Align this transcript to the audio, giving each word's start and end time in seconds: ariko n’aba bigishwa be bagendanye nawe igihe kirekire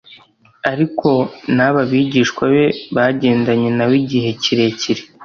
ariko 0.71 1.09
n’aba 1.55 1.81
bigishwa 1.91 2.43
be 2.53 2.65
bagendanye 2.95 3.69
nawe 3.77 3.95
igihe 4.03 4.29
kirekire 4.41 5.01